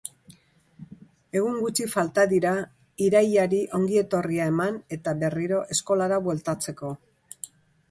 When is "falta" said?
1.95-2.23